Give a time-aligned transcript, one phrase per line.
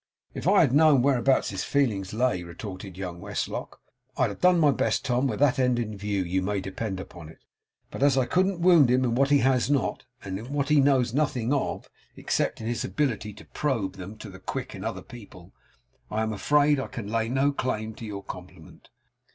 [0.33, 3.79] 'If I had known whereabout his feelings lay,' retorted young Westlock,
[4.17, 7.29] 'I'd have done my best, Tom, with that end in view, you may depend upon
[7.29, 7.37] it.
[7.91, 10.81] But as I couldn't wound him in what he has not, and in what he
[10.81, 15.03] knows nothing of, except in his ability to probe them to the quick in other
[15.03, 15.51] people,
[16.09, 18.89] I am afraid I can lay no claim to your compliment.